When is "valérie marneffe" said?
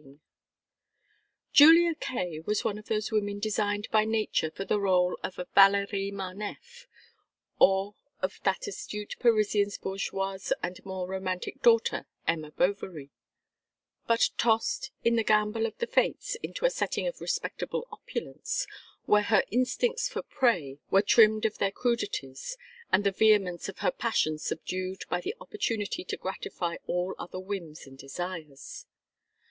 5.54-6.86